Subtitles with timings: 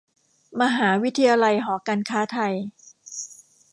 [0.61, 2.53] มหาวิทยาลัยหอการค้าไทย